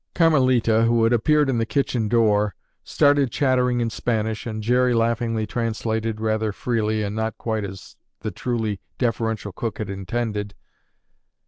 [0.15, 5.45] Carmelita, who had appeared in the kitchen door, started chattering in Spanish and Jerry laughingly
[5.45, 10.55] translated, rather freely, and not quite as the truly deferential cook had intended.